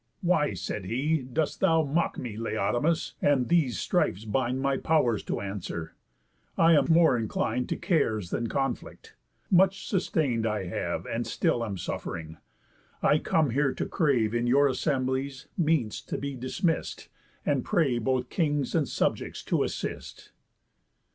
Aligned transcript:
"Why," 0.21 0.55
said 0.55 0.85
he, 0.85 1.19
"dost 1.31 1.59
thou 1.59 1.83
Mock 1.83 2.17
me, 2.17 2.35
Laodamas, 2.35 3.13
and 3.21 3.49
these 3.49 3.77
strifes 3.77 4.25
bind 4.25 4.59
My 4.59 4.75
pow'rs 4.77 5.21
to 5.25 5.41
answer? 5.41 5.93
I 6.57 6.73
am 6.73 6.87
more 6.91 7.15
inclin'd 7.19 7.69
To 7.69 7.75
cares 7.75 8.31
than 8.31 8.47
conflict. 8.47 9.13
Much 9.51 9.85
sustain'd 9.87 10.47
I 10.47 10.63
have, 10.63 11.05
And 11.05 11.27
still 11.27 11.63
am 11.63 11.75
suff'ring. 11.77 12.37
I 13.03 13.19
come 13.19 13.51
here 13.51 13.75
to 13.75 13.85
crave, 13.85 14.33
In 14.33 14.47
your 14.47 14.65
assemblies, 14.67 15.47
means 15.55 16.01
to 16.05 16.17
be 16.17 16.33
dismist, 16.35 17.07
And 17.45 17.63
pray 17.63 17.99
both 17.99 18.31
kings 18.31 18.73
and 18.73 18.87
subjects 18.89 19.43
to 19.43 19.61
assist." 19.61 20.31